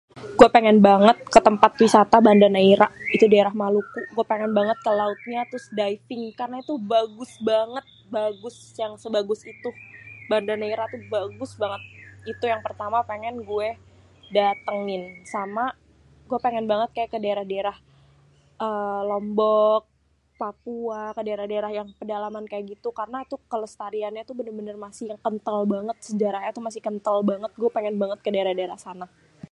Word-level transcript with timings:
Guè 0.39 0.47
pengen 0.55 0.77
banget 0.87 1.17
ketempat 1.35 1.71
wisata 1.83 2.17
bandanaira 2.27 2.87
itu 3.15 3.23
didaerah 3.29 3.55
maluku 3.61 3.99
guè 4.15 4.25
pengen 4.31 4.51
banget 4.57 4.77
kelautnya 4.85 5.41
terus 5.49 5.65
diving 5.79 6.23
karena 6.39 6.57
itu 6.63 6.73
buaaagus 6.89 7.31
banget, 7.51 7.85
bagus 8.17 8.55
yang 8.81 8.93
sebagus 9.03 9.41
itu, 9.53 9.69
bandanaira 10.31 10.83
itu 10.91 10.97
bagus 11.15 11.51
banget 11.61 11.81
itu 12.31 12.43
yang 12.51 12.61
pertama 12.67 12.97
pengen 13.11 13.35
guè 13.49 13.69
datengin 14.37 15.03
sama 15.33 15.65
guè 16.29 16.37
pengen 16.45 16.65
banget 16.71 16.89
kedaerah-daerah 17.13 17.77
èhhhh 18.67 19.01
Lombok, 19.09 19.83
Papua, 20.41 21.01
kedaerah-daerah 21.17 21.71
yang 21.79 21.87
pedalaman 21.99 22.45
kaya 22.51 22.63
gitu 22.73 22.89
karena 22.99 23.19
tuh 23.31 23.37
kelestariannya 23.51 24.23
tuh 24.29 24.35
bener-bener 24.39 24.77
masih 24.85 25.05
yang 25.11 25.19
kèntèl 25.25 25.59
banget, 25.73 25.97
sejarahnyè 26.07 26.51
masih 26.67 26.81
kèntèl 26.87 27.17
banget, 27.31 27.51
gue 27.61 27.69
pengen 27.77 27.95
banget 28.01 28.19
kedaerah-daerah 28.25 28.79
sana. 28.87 29.07